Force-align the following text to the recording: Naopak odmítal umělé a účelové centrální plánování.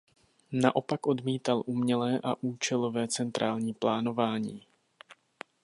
Naopak 0.51 1.07
odmítal 1.07 1.63
umělé 1.65 2.19
a 2.23 2.43
účelové 2.43 3.07
centrální 3.07 3.73
plánování. 3.73 4.65